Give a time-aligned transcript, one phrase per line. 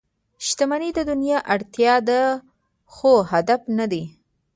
[0.45, 2.21] •شتمني د دنیا اړتیا ده،
[2.93, 4.03] خو هدف نه دی.